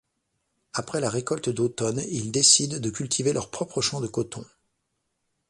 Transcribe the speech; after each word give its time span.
Après 0.73 0.99
la 0.99 1.11
récolte 1.11 1.49
d'automne, 1.49 2.01
ils 2.09 2.31
décident 2.31 2.79
de 2.79 2.89
cultiver 2.89 3.33
leur 3.33 3.51
propre 3.51 3.81
champ 3.83 4.01
de 4.01 4.07
coton. 4.07 4.43